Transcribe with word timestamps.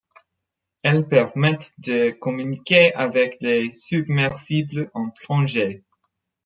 Elles 0.81 1.07
permettent 1.07 1.73
de 1.77 2.09
communiquer 2.09 2.91
avec 2.95 3.37
les 3.39 3.69
submersibles 3.71 4.89
en 4.95 5.11
plongée. 5.11 5.83